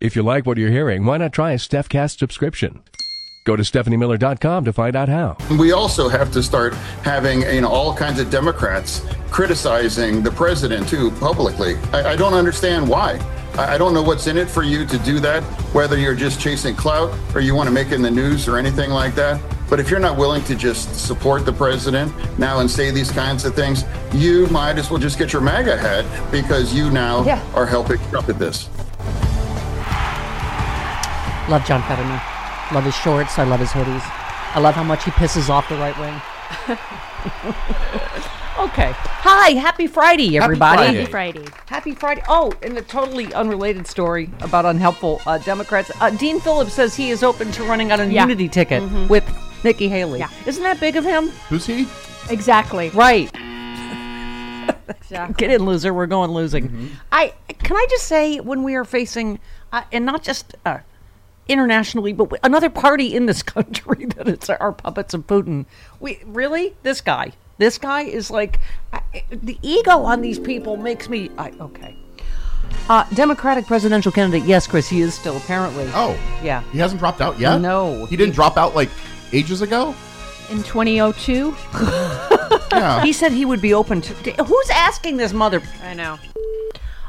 [0.00, 2.82] If you like what you're hearing, why not try a StephCast subscription?
[3.44, 5.36] Go to StephanieMiller.com to find out how.
[5.58, 10.88] We also have to start having you know all kinds of Democrats criticizing the president
[10.88, 11.76] too publicly.
[11.92, 13.18] I, I don't understand why.
[13.54, 15.42] I, I don't know what's in it for you to do that,
[15.74, 18.56] whether you're just chasing clout or you want to make it in the news or
[18.58, 19.40] anything like that.
[19.68, 23.44] But if you're not willing to just support the president now and say these kinds
[23.44, 27.42] of things, you might as well just get your MAGA hat because you now Yeah.
[27.54, 28.68] are helping trumpet this.
[31.48, 32.20] Love John Fetterman.
[32.74, 33.38] Love his shorts.
[33.38, 34.02] I love his hoodies.
[34.54, 36.14] I love how much he pisses off the right wing.
[38.68, 38.92] okay.
[38.94, 39.50] Hi.
[39.52, 40.82] Happy Friday, everybody.
[40.82, 40.98] Friday.
[40.98, 41.44] Happy Friday.
[41.66, 42.22] Happy Friday.
[42.28, 45.90] Oh, and a totally unrelated story about unhelpful uh, Democrats.
[46.00, 48.22] Uh, Dean Phillips says he is open to running on a Yeah.
[48.22, 49.24] unity ticket with
[49.64, 50.18] Nikki Haley.
[50.18, 50.30] Yeah.
[50.46, 51.28] Isn't that big of him?
[51.48, 51.86] Who's he?
[52.30, 52.90] Exactly.
[52.90, 53.30] Right.
[54.88, 55.34] Exactly.
[55.38, 55.92] Get in, loser.
[55.94, 56.90] We're going losing.
[57.12, 59.38] I can I just say when we are facing,
[59.72, 60.78] uh, and not just uh,
[61.48, 65.66] internationally, but another party in this country that it's our puppets of Putin.
[66.00, 67.32] We really this guy.
[67.58, 68.60] This guy is like
[68.92, 71.30] I, the ego on these people makes me.
[71.38, 71.96] I, okay.
[72.88, 74.46] Uh, Democratic presidential candidate.
[74.46, 74.88] Yes, Chris.
[74.88, 75.88] He is still apparently.
[75.94, 76.62] Oh, Yeah.
[76.70, 77.58] He hasn't dropped out yet.
[77.60, 78.04] No.
[78.06, 78.90] he didn't drop out like
[79.32, 79.94] ages ago.
[80.50, 81.54] In 2002.
[82.70, 84.14] Yeah, He said he would be open to.
[84.14, 85.62] to- Who's asking this mother?
[85.82, 86.18] I know.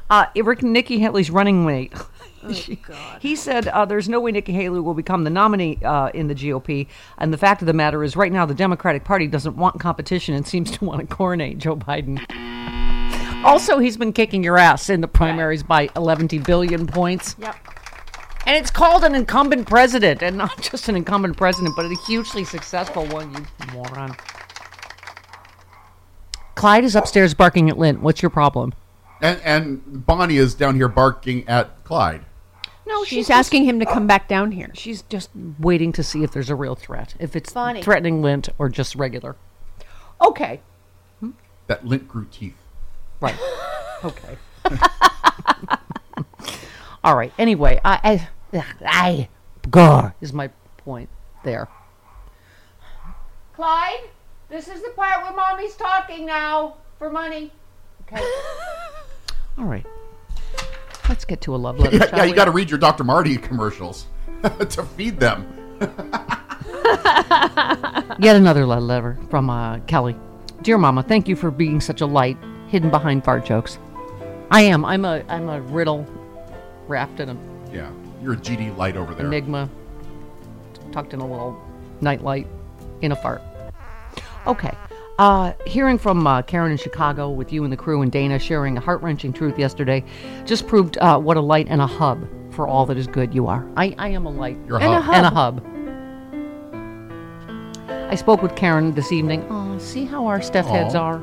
[0.09, 1.94] Uh, Rick Nikki Haley's running mate.
[1.96, 2.09] Oh,
[3.20, 6.36] He said uh, there's no way Nikki Haley will become the nominee uh, in the
[6.36, 6.88] GOP.
[7.18, 10.34] And the fact of the matter is, right now, the Democratic Party doesn't want competition
[10.36, 12.24] and seems to want to coronate Joe Biden.
[13.44, 17.36] Also, he's been kicking your ass in the primaries by 11 billion points.
[17.40, 17.56] Yep.
[18.46, 22.44] And it's called an incumbent president, and not just an incumbent president, but a hugely
[22.44, 24.16] successful one, you moron.
[26.56, 28.02] Clyde is upstairs barking at Lynn.
[28.02, 28.74] What's your problem?
[29.22, 32.25] And and Bonnie is down here barking at Clyde.
[32.88, 34.72] No, She's asking him to come back down here.
[34.74, 37.84] She's just waiting to see if there's a real threat, if it's Bonnie.
[37.84, 39.35] threatening Lint or just regular.
[40.19, 40.59] Okay,
[41.19, 41.31] hmm?
[41.68, 42.58] That lint grew teeth.
[43.22, 43.38] right.
[44.03, 44.38] okay.
[47.03, 47.31] All right.
[47.38, 49.29] Anyway, I, I, I,
[49.69, 51.09] gar is my point
[51.44, 51.69] there.
[53.53, 54.09] Clyde,
[54.50, 57.52] this is the part where mommy's talking now for money.
[58.02, 58.22] Okay.
[59.59, 59.86] All right.
[61.08, 61.97] Let's get to a love letter.
[61.97, 63.03] Yeah, yeah, you got to read your Dr.
[63.03, 64.06] Marty commercials
[64.44, 65.46] to feed them.
[68.20, 70.16] Yet another love letter from uh, Kelly.
[70.62, 72.38] Dear Mama, thank you for being such a light
[72.68, 73.80] hidden behind fart jokes.
[74.52, 74.84] I am.
[74.86, 75.24] I'm a.
[75.30, 76.06] I'm a riddle
[76.88, 77.38] wrapped in a
[77.72, 77.90] Yeah,
[78.22, 79.26] you're a GD light over there.
[79.28, 79.70] enigma
[80.91, 81.59] tucked in a little
[82.02, 82.47] nightlight
[83.02, 83.41] in a fart.
[84.47, 84.72] Okay.
[85.19, 88.78] Uh, hearing from uh, Karen in Chicago with you and the crew and Dana sharing
[88.78, 90.02] a heart wrenching truth yesterday
[90.46, 93.46] just proved uh, what a light and a hub for all that is good you
[93.47, 93.70] are.
[93.76, 95.16] I, I am a light You're a And a hub.
[95.16, 95.61] and a hub.
[98.09, 99.46] I spoke with Karen this evening.
[99.49, 101.02] Oh, see how our Steph heads Aw.
[101.03, 101.22] are.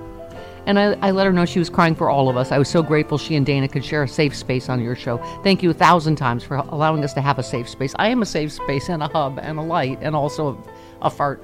[0.67, 2.53] And I, I let her know she was crying for all of us.
[2.53, 5.17] I was so grateful she and Dana could share a safe space on your show.
[5.43, 7.94] Thank you a thousand times for allowing us to have a safe space.
[7.99, 10.62] I am a safe space and a hub and a light and also
[11.03, 11.43] a, a fart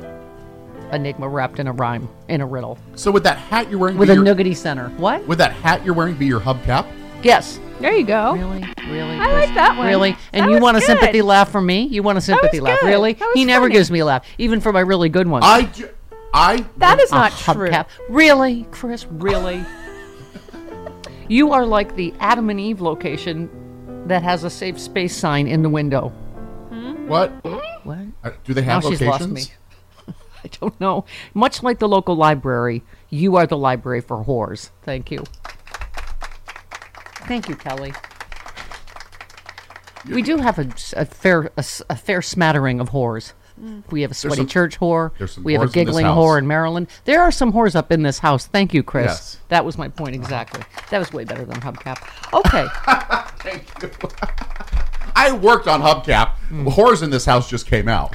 [0.92, 4.08] enigma wrapped in a rhyme, in a riddle, So would that hat you're wearing with
[4.08, 4.88] be a your, nuggety center.
[4.90, 5.26] What?
[5.26, 6.86] would that hat you're wearing be your hubcap?
[7.22, 7.60] Yes.
[7.80, 8.34] There you go.
[8.34, 8.64] Really?
[8.88, 9.16] Really?
[9.18, 9.86] I like that one.
[9.86, 10.16] Really?
[10.32, 10.86] And That you want a good.
[10.86, 11.82] sympathy laugh from me?
[11.84, 12.80] You want a sympathy was laugh?
[12.80, 12.86] good.
[12.88, 13.12] Really?
[13.14, 15.44] That was He never gives me a laugh, even for my really good ones.
[15.46, 15.88] I, ju-
[16.34, 17.68] I That is A not true.
[17.68, 17.86] hubcap.
[18.08, 19.06] Really, Chris?
[19.10, 19.64] Really?
[21.28, 23.48] You are like the Adam and Eve location
[24.06, 26.08] that has a safe space sign in the window.
[27.06, 27.30] What?
[27.84, 27.98] What?
[28.22, 29.42] Uh, do they have Now have she's lost me.
[30.52, 31.04] I don't know.
[31.34, 34.70] Much like the local library, you are the library for whores.
[34.82, 35.24] Thank you.
[37.26, 37.92] Thank you, Kelly.
[40.10, 43.32] We do have a, a fair a, a fair smattering of whores.
[43.90, 45.12] We have a sweaty some- church whore.
[45.42, 46.88] We have a whores in giggling whore in Maryland.
[47.04, 48.46] There are some whores up in this house.
[48.46, 49.06] Thank you, Chris.
[49.06, 49.38] Yes.
[49.48, 50.62] That was my point exactly.
[50.90, 51.98] That was way better than hubcap.
[52.32, 52.66] Okay.
[53.38, 53.90] Thank you.
[55.14, 56.30] I worked on Hubcap.
[56.48, 56.66] Hmm.
[56.66, 58.14] Whores in this house just came out.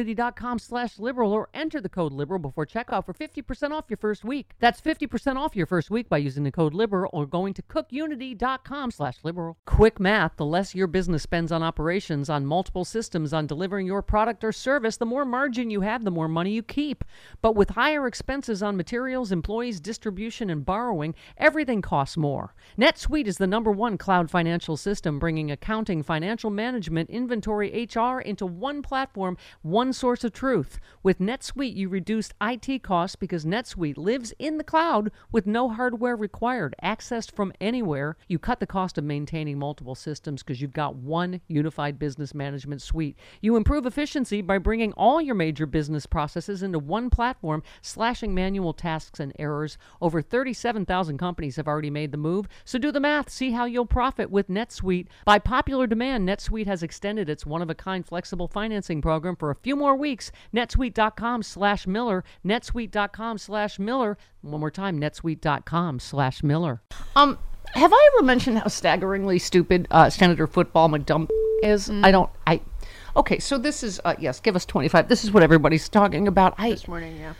[0.00, 4.24] cookunity.com slash liberal or enter the code liberal before checkout for 50% off your first
[4.24, 4.52] week.
[4.58, 8.90] That's 50% off your first week by using the code liberal or going to cookunity.com
[8.90, 9.58] slash liberal.
[9.66, 14.02] Quick math, the less your business spends on operations, on multiple systems, on delivering your
[14.02, 17.04] product or service, the more margin you have, the more money you keep.
[17.42, 22.54] But with higher expenses on materials, employees, distribution, and borrowing, everything costs more.
[22.78, 28.46] NetSuite is the number one cloud financial system, bringing accounting, financial management, inventory, HR into
[28.46, 30.78] one platform, one source of truth.
[31.02, 36.16] With NetSuite, you reduce IT costs because NetSuite lives in the cloud with no hardware
[36.16, 38.16] required, accessed from anywhere.
[38.28, 42.82] You cut the cost of maintaining multiple systems because you've got one unified business management
[42.82, 43.16] suite.
[43.40, 48.72] You improve efficiency by bringing all your major business processes into one platform, slashing manual
[48.72, 49.78] tasks and errors.
[50.00, 53.30] Over 37,000 companies have already made the move, so do the math.
[53.30, 55.06] See how you'll profit with NetSuite.
[55.24, 59.96] By popular demand, NetSuite has extended its one-of-a-kind flexible financing program for a few more
[59.96, 60.30] weeks.
[60.54, 64.16] netsuite.com slash Miller, netsuite.com slash Miller.
[64.42, 66.80] One more time, netsuite.com slash Miller.
[67.16, 67.38] Um,
[67.74, 71.28] have I ever mentioned how staggeringly stupid uh, Senator Football McDump
[71.64, 71.90] is?
[71.90, 72.60] I don't, I,
[73.16, 75.08] okay, so this is, uh, yes, give us 25.
[75.08, 76.54] This is what everybody's talking about.
[76.58, 77.34] I, This morning, yeah.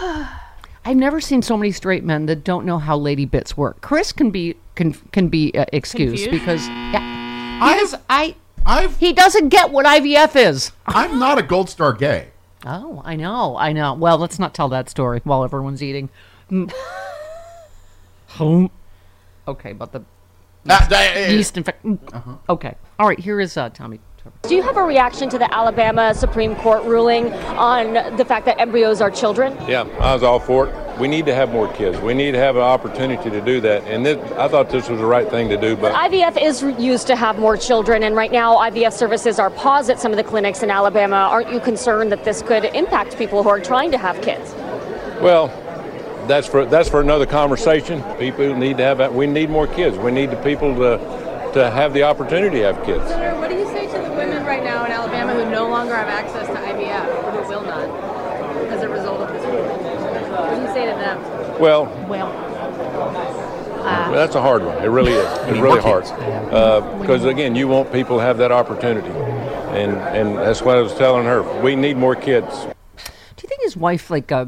[0.86, 3.80] I've never seen so many straight men that don't know how lady bits work.
[3.80, 6.30] Chris can be can can be uh, excused Confused?
[6.30, 7.00] because yeah,
[7.74, 10.72] he I've- I I've he doesn't get what IVF is.
[10.86, 12.28] I'm not a gold star gay.
[12.66, 13.92] Oh, I know, I know.
[13.94, 16.08] Well, let's not tell that story while everyone's eating.
[16.50, 16.72] Mm.
[18.28, 18.70] Hum.
[19.48, 20.00] okay, but the
[20.68, 21.98] Uh, uh, yeast infection.
[22.48, 23.18] Okay, all right.
[23.18, 24.00] Here is uh, Tommy.
[24.42, 28.58] Do you have a reaction to the Alabama Supreme Court ruling on the fact that
[28.58, 29.54] embryos are children?
[29.68, 30.98] Yeah, I was all for it.
[30.98, 31.98] We need to have more kids.
[32.00, 33.82] We need to have an opportunity to do that.
[33.84, 37.06] And this, I thought this was the right thing to do, but IVF is used
[37.08, 40.24] to have more children, and right now IVF services are paused at some of the
[40.24, 41.16] clinics in Alabama.
[41.16, 44.52] Aren't you concerned that this could impact people who are trying to have kids?
[45.20, 45.48] well,
[46.26, 48.02] that's for that's for another conversation.
[48.18, 49.12] People need to have that.
[49.12, 49.98] We need more kids.
[49.98, 50.98] We need the people to
[51.54, 53.04] to have the opportunity to have kids.
[53.08, 55.94] Senator, what do you say to the women right now in Alabama who no longer
[55.94, 57.88] have access to IVF or who will not
[58.72, 59.70] as a result of this ruling?
[60.32, 60.96] What do you say to
[61.54, 61.62] them?
[61.62, 61.84] Well,
[63.84, 64.78] Well, that's a hard one.
[64.82, 65.38] It really is.
[65.48, 66.04] It's really hard
[67.00, 70.94] because again, you want people to have that opportunity, and and that's what I was
[70.94, 71.42] telling her.
[71.60, 72.48] We need more kids.
[73.36, 74.46] Do you think his wife like uh,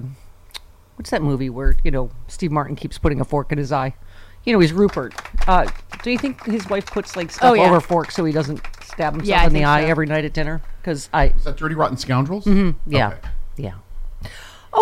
[0.96, 3.94] what's that movie where you know Steve Martin keeps putting a fork in his eye?
[4.44, 5.12] You know, he's Rupert.
[5.48, 5.68] Uh,
[6.04, 7.68] do you think his wife puts like stuff Oh, yeah.
[7.68, 9.88] over forks so he doesn't stab himself Yeah, in the eye so.
[9.88, 10.62] every night at dinner?
[10.80, 12.44] Because I, Is that Dirty Rotten Scoundrels?
[12.44, 12.78] Mm-hmm.
[12.90, 13.18] yeah, Okay.
[13.56, 13.72] yeah.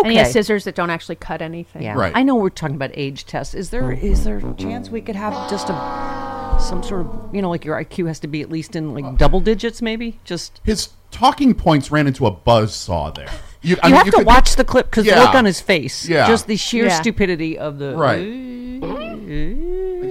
[0.03, 0.33] And he has Okay.
[0.33, 1.81] scissors that don't actually cut anything.
[1.83, 2.11] Yeah, Right.
[2.15, 3.53] I know we're talking about age tests.
[3.53, 7.41] Is there is there a chance we could have just a some sort of you
[7.41, 10.19] know like your IQ has to be at least in like double digits maybe?
[10.23, 13.29] Just His talking points ran into a buzz saw there.
[13.61, 15.23] You, I you mean, have to could- watch the clip because the Yeah.
[15.23, 16.27] look on his face, Yeah.
[16.27, 16.99] just the sheer Yeah.
[17.01, 18.21] stupidity of the Right.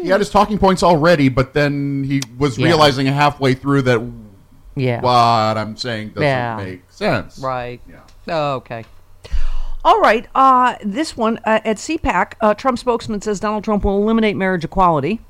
[0.03, 2.67] He had his talking points already, but then he was Yeah.
[2.67, 4.01] realizing halfway through that
[4.77, 6.57] Yeah, what I'm saying doesn't Yeah.
[6.57, 7.39] make sense.
[7.39, 7.81] right.
[7.89, 7.97] Yeah.
[8.29, 8.85] Oh, okay.
[9.85, 10.27] All right.
[10.35, 14.65] Uh, this one uh, at CPAC, uh, Trump spokesman says Donald Trump will eliminate marriage
[14.65, 15.21] equality.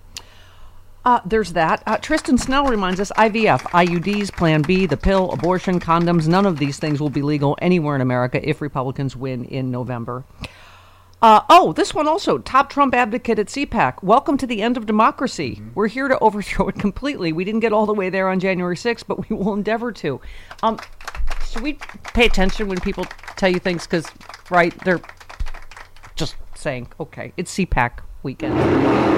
[1.04, 1.82] Uh, there's that.
[1.86, 6.58] Uh, Tristan Snell reminds us IVF, IUDs, Plan B, the pill, abortion, condoms, none of
[6.58, 10.24] these things will be legal anywhere in America if Republicans win in November.
[11.20, 12.38] Uh, oh, this one also.
[12.38, 14.02] Top Trump advocate at CPAC.
[14.02, 15.60] Welcome to the end of democracy.
[15.74, 17.32] We're here to overthrow it completely.
[17.32, 20.20] We didn't get all the way there on January 6th, but we will endeavor to.
[20.62, 20.78] Um,
[21.50, 21.74] should we
[22.14, 23.04] pay attention when people
[23.36, 23.86] tell you things?
[23.86, 24.06] Because,
[24.50, 25.00] right, they're
[26.16, 28.58] just saying, okay, it's CPAC weekend.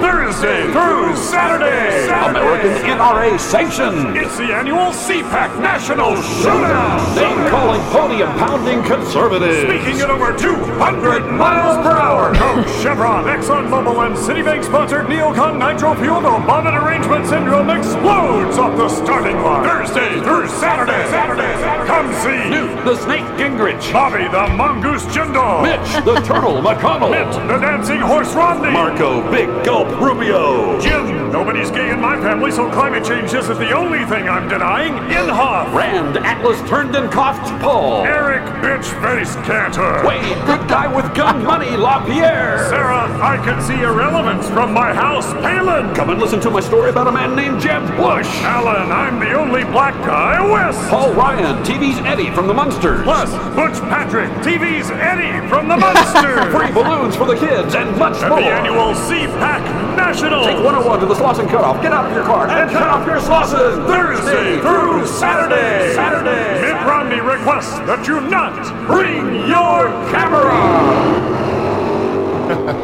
[0.01, 2.39] Thursday through Saturday, Saturday.
[2.39, 4.17] American NRA sanctioned.
[4.17, 7.15] It's the annual CPAC National Showdown.
[7.15, 9.63] Name calling, podium pounding conservatives.
[9.63, 12.35] Speaking at over 200 miles per hour.
[12.35, 18.89] Coke, Chevron, ExxonMobil, and Citibank sponsored Neocon Nitro Fuel Obama derangement syndrome explodes off the
[18.89, 19.63] starting line.
[19.63, 21.07] Thursday through Saturday.
[21.09, 21.53] Saturday.
[21.63, 21.87] Saturday.
[21.87, 27.31] Come see Newt the Snake Gingrich, Bobby the Mongoose Jindal, Mitch the Turtle McConnell, Mitt
[27.47, 31.31] the Dancing Horse Romney, Big Gulp Rubio, Jim.
[31.31, 34.93] Nobody's gay in my family, so climate change isn't the only thing I'm denying.
[35.13, 41.13] Inhofe, Rand Atlas turned and coughed Paul, Eric Bitch Face Cantor, Wayne Good Guy with
[41.15, 45.93] Gun Money LaPierre, Sarah I can see irrelevance from my house Palin.
[45.93, 48.25] Come and listen to my story about a man named Jeb Bush.
[48.41, 50.89] Allen, I'm the only black guy west.
[50.89, 53.03] Paul Ryan, TV's Eddie from the Munsters.
[53.03, 56.51] Plus, Butch Patrick, TV's Eddie from the Munsters.
[56.51, 58.39] Free balloons for the kids and much more.
[58.39, 60.43] the annual CPAC National.
[60.43, 61.81] Take 101 to the Slauson Cutoff.
[61.81, 63.85] Get out of your car and cut off your Slauson.
[63.87, 65.93] Thursday through Saturday.
[65.93, 66.61] Saturday.
[66.61, 68.53] Mitt Romney requests that you not
[68.87, 70.57] bring your camera.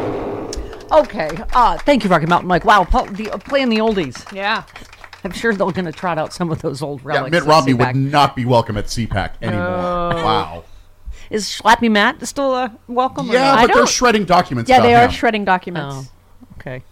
[0.92, 1.28] Okay.
[1.52, 2.64] Uh, thank you, Rocky Mountain Mike.
[2.64, 4.32] Wow, pl- the, uh, playing the oldies.
[4.32, 4.62] Yeah.
[5.24, 7.32] I'm sure they're going to trot out some of those old relics.
[7.32, 7.46] Yeah, relics.
[7.46, 9.66] Mitt Romney would not be welcome at CPAC anymore.
[9.66, 10.64] Wow.
[11.30, 13.30] Is Schlappy Matt still uh, welcome?
[13.30, 13.68] or Yeah, not?
[13.68, 14.68] but they're shredding documents.
[14.68, 15.10] Yeah, about they are him.
[15.10, 15.94] shredding documents.
[15.96, 16.82] Oh, okay.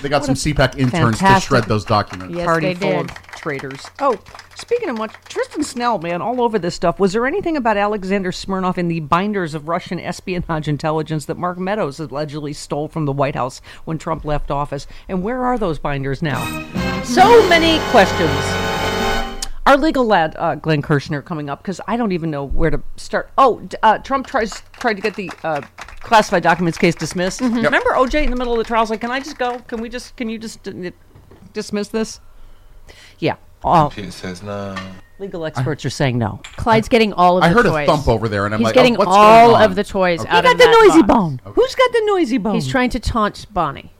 [0.00, 2.34] They got some CPAC interns to fantastic shred those documents.
[2.34, 3.10] Yes, Party they full did.
[3.10, 3.84] of traitors.
[3.98, 4.16] Oh,
[4.54, 7.00] speaking of which, Tristan Snell, man, all over this stuff.
[7.00, 11.58] Was there anything about Alexander Smirnov in the binders of Russian espionage intelligence that Mark
[11.58, 14.86] Meadows allegedly stole from the White House when Trump left office?
[15.08, 16.42] And where are those binders now?
[17.02, 18.71] So many questions.
[19.64, 22.82] Our legal lad, uh, Glenn Kirshner, coming up because I don't even know where to
[22.96, 23.30] start.
[23.38, 25.60] Oh, uh, Trump tries tried to get the uh,
[26.00, 27.40] classified documents case dismissed.
[27.40, 29.60] Remember OJ in the middle of the trial was like, "Can I just go?
[29.60, 30.16] Can we just?
[30.16, 30.90] Can you just uh,
[31.52, 32.20] dismiss this?"
[33.20, 33.36] Yeah.
[33.64, 34.74] All She says no.
[35.20, 36.40] legal experts are saying no.
[36.56, 37.50] Clyde's getting all of the toys.
[37.50, 37.88] I the heard toys.
[37.88, 39.70] a thump over there, and I'm He's like, getting oh, what's all going on?
[39.70, 40.28] of the toys Okay.
[40.28, 41.12] out Who of got the that noisy box.
[41.14, 41.40] bone?
[41.54, 42.54] Who's got the noisy bone?
[42.56, 43.92] He's trying to taunt Bonnie.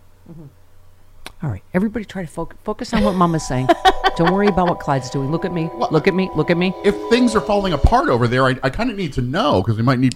[1.40, 3.69] All right, everybody, try to focus focus on what Mama's saying.
[4.16, 5.31] Don't worry about what Clyde's doing.
[5.31, 5.71] Look at me.
[5.90, 6.31] Look at me.
[6.35, 6.75] Look at me.
[6.85, 9.76] If things are falling apart over there, I, I kind of need to know because
[9.76, 10.14] we might need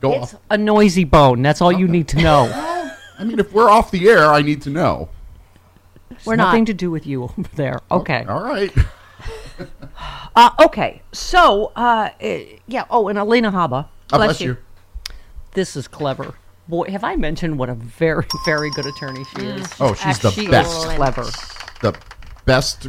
[0.00, 0.22] go.
[0.22, 1.42] It's a noisy bone.
[1.42, 2.50] That's all you need to know.
[3.18, 5.08] I mean, if we're off the air, I need to know.
[6.10, 6.46] It's We're not.
[6.46, 7.80] nothing to do with you over there.
[7.90, 8.24] Okay.
[8.28, 8.72] All right.
[10.36, 11.00] Uh, okay.
[11.12, 12.84] So, uh, eh, yeah.
[12.90, 13.88] Oh, and Alina Habba.
[14.08, 14.58] God bless you.
[15.52, 16.34] This is clever.
[16.68, 19.66] Boy, have I mentioned what a very, very good attorney she is.
[19.80, 20.76] Oh, she's the She best.
[20.76, 21.24] is clever.
[21.80, 21.98] The
[22.44, 22.88] best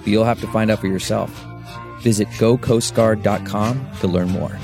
[0.00, 1.30] But you'll have to find out for yourself.
[2.00, 4.58] Visit gocoastguard.com to learn more.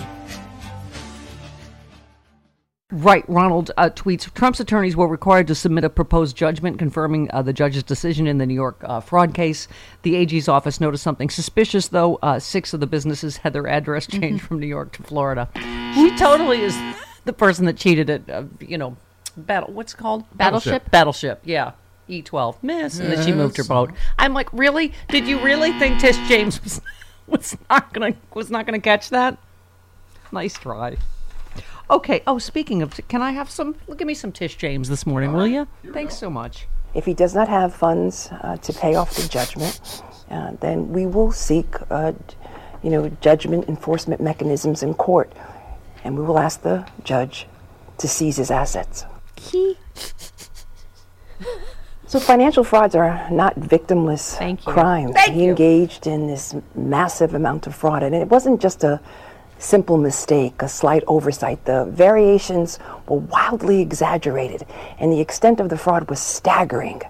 [2.92, 3.28] Right.
[3.28, 7.52] Ronald uh, tweets Trump's attorneys were required to submit a proposed judgment confirming uh, the
[7.52, 9.66] judge's decision in the New York uh, fraud case.
[10.02, 12.16] The AG's office noticed something suspicious, though.
[12.22, 15.48] Uh, six of the businesses had their address changed from New York to Florida.
[15.94, 16.78] She totally is
[17.24, 18.96] the person that cheated at, uh, you know,
[19.36, 19.72] battle.
[19.74, 20.24] What's it called?
[20.34, 20.88] Battleship?
[20.90, 21.40] Battleship.
[21.44, 21.72] Yeah.
[22.08, 22.56] E12.
[22.62, 22.98] Miss.
[22.98, 23.92] And then she moved her boat.
[24.18, 24.92] I'm like, really?
[25.08, 26.80] Did you really think Tish James was,
[27.26, 29.38] was not gonna was not gonna catch that?
[30.32, 30.96] Nice try.
[31.88, 32.22] Okay.
[32.26, 33.76] Oh, speaking of, can I have some?
[33.86, 35.68] Look, give me some Tish James this morning, will you?
[35.92, 36.66] Thanks so much.
[36.94, 41.06] If he does not have funds uh, to pay off the judgment, uh, then we
[41.06, 42.12] will seek, uh,
[42.82, 45.30] you know, judgment enforcement mechanisms in court,
[46.04, 47.46] and we will ask the judge
[47.98, 49.04] to seize his assets.
[52.08, 55.18] So financial frauds are not victimless crimes.
[55.22, 59.00] he engaged in this massive amount of fraud, and it wasn't just a
[59.58, 61.64] simple mistake, a slight oversight.
[61.64, 64.64] The variations were wildly exaggerated,
[64.98, 67.02] and the extent of the fraud was staggering.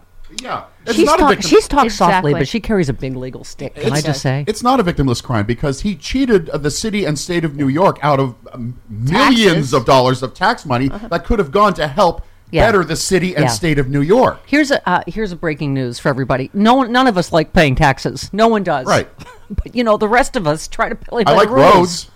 [0.42, 0.64] Yeah.
[0.90, 3.74] She's, not a talk, victim- she's talked softly, but she carries a big legal stick.
[3.74, 4.44] Can I just say?
[4.46, 7.68] It's not a victimless crime because he cheated uh, the city and state of New
[7.68, 11.86] York out of um, millions of dollars of tax money that could have gone to
[11.86, 12.66] help Yeah.
[12.66, 13.50] better the city and Yeah.
[13.50, 14.40] state of New York.
[14.46, 16.50] Here's a uh, here's a breaking news for everybody.
[16.54, 18.30] No one, none of us like paying taxes.
[18.32, 18.86] No one does.
[18.86, 19.08] Right.
[19.50, 21.74] but you know, the rest of us try to play I like rules.
[21.74, 22.10] roads.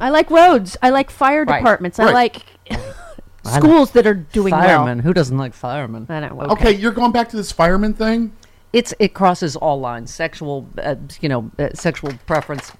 [0.00, 0.76] I like roads.
[0.82, 1.58] I like fire Right.
[1.60, 1.98] departments.
[1.98, 2.42] I like
[3.44, 4.98] schools that are doing firemen.
[4.98, 5.04] well.
[5.04, 6.06] Who doesn't like firemen?
[6.08, 6.40] I know.
[6.50, 6.72] Okay.
[6.72, 8.32] you're going back to this fireman thing.
[8.72, 10.12] It's it crosses all lines.
[10.12, 12.70] Sexual, uh, you know, uh, sexual preference.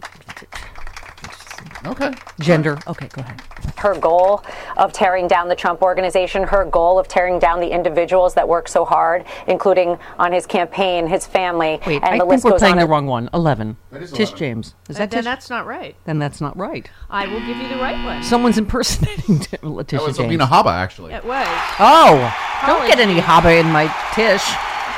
[1.87, 2.13] Okay.
[2.41, 2.77] Gender.
[2.87, 3.41] Okay, go ahead.
[3.79, 4.43] her goal
[4.77, 8.67] of tearing down the Trump organization, her goal of tearing down the individuals that work
[8.69, 12.51] so hard, including on his campaign, his family, Wait, and I the think list we're
[12.53, 12.81] goes playing on.
[12.81, 13.31] the wrong one.
[13.33, 13.77] Eleven.
[13.93, 14.39] That is Tish 11.
[14.39, 14.75] James.
[14.89, 15.25] Is that then Tish?
[15.25, 15.95] that's not right.
[16.05, 16.91] Then that's not right.
[17.09, 18.23] I will give you the right one.
[18.25, 20.27] Someone's impersonating Tim- Letitia That was James.
[20.27, 21.13] Alina Habba, actually.
[21.15, 21.47] It was.
[21.79, 22.35] Oh,
[22.67, 24.43] don't get any habba in my Tish.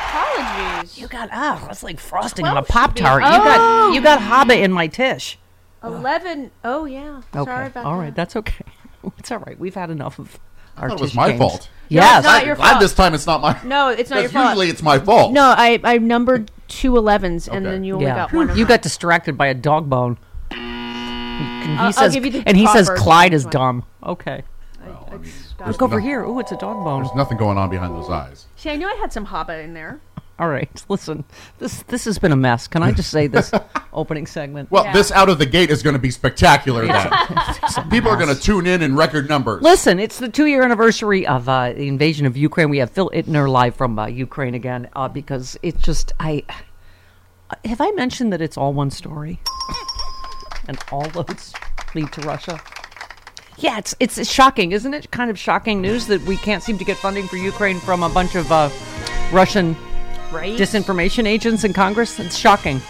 [0.08, 0.99] Apologies.
[0.99, 3.22] You got ah, that's like frosting on a Twelve should pop be- tart.
[3.22, 3.44] You Oh!
[3.44, 5.38] got you got habba in my Tish.
[5.82, 5.94] Oh.
[5.94, 6.50] Eleven.
[6.64, 7.22] Oh yeah.
[7.34, 8.04] Okay, Sorry about all that.
[8.04, 8.64] right, that's okay.
[9.18, 9.58] It's all right.
[9.58, 10.38] We've had enough of
[10.76, 11.38] I our thought it was my James.
[11.38, 11.70] fault.
[11.88, 12.80] Yes, it's not your Glad fault.
[12.82, 13.58] this time it's not my.
[13.64, 14.49] No, it's not your fault.
[14.50, 15.32] Usually it's my fault.
[15.32, 18.14] No, I I numbered two 11s and then you only yeah.
[18.26, 18.50] got one.
[18.50, 18.68] Of you mine.
[18.68, 20.18] got distracted by a dog bone.
[20.50, 23.50] And he I'll- I'll says, give you the and he says proper Clyde is one.
[23.52, 23.84] dumb.
[24.04, 24.42] Okay.
[25.58, 26.22] There's Look over no- here.
[26.25, 27.02] Ooh, it's a dog bone.
[27.02, 28.46] There's nothing going on behind those eyes.
[28.56, 30.00] See, I knew I had some habba in there.
[30.40, 31.25] All right, listen.
[31.59, 32.66] This this has been a mess.
[32.66, 33.52] Can I just say this
[33.92, 34.70] opening segment?
[34.70, 36.87] Well, this out of the gate is going to be spectacular.
[36.87, 37.11] Then.
[37.90, 39.62] People are going to tune in in record numbers.
[39.62, 42.71] Listen, it's the two-year anniversary of uh, the invasion of Ukraine.
[42.71, 46.43] We have Phil Ittner live from uh, Ukraine again uh, because it's just I
[47.67, 49.41] have I mentioned that it's all one story,
[50.69, 51.52] and all roads
[51.95, 52.58] lead to Russia.
[53.58, 55.10] Yeah, it's it's shocking, isn't it?
[55.10, 58.08] Kind of shocking news that we can't seem to get funding for Ukraine from a
[58.08, 58.71] bunch of uh,
[59.32, 59.76] Russian
[60.32, 60.56] Right.
[60.58, 62.19] disinformation agents in Congress.
[62.21, 62.80] It's shocking.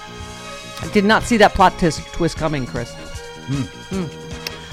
[0.83, 2.93] I did not see that plot twist, twist coming, Chris.
[2.95, 4.07] Hmm.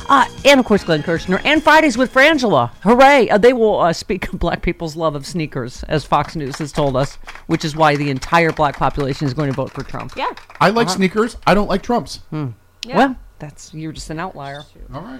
[0.10, 1.41] Uh, and of course, Glenn Kirshner.
[1.43, 2.71] And Fridays with Frangela.
[2.84, 3.30] Hooray!
[3.30, 6.71] Uh, they will uh, speak of black people's love of sneakers, as Fox News has
[6.71, 7.15] told us,
[7.47, 10.13] which is why the entire black population is going to vote for Trump.
[10.15, 10.32] Yeah.
[10.62, 10.95] I like Uh-huh.
[10.95, 11.36] sneakers.
[11.45, 12.21] I don't like Trump's.
[12.32, 14.63] Well, that's you're just an outlier.
[14.93, 15.19] All right.